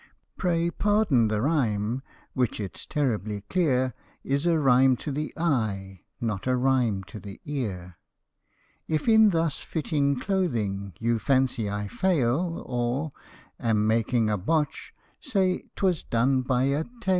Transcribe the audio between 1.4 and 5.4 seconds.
rhyme, which, it 's terribly clear, Is a rhyme to the